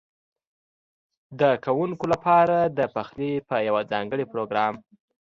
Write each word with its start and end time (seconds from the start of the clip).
ده 1.39 1.49
کوونکو 1.65 2.05
لپاره 2.13 2.57
د 2.77 2.79
پخلي 2.95 3.33
په 3.47 3.55
یوه 3.67 3.81
ځانګړي 3.91 4.25
پروګرام 4.31 4.75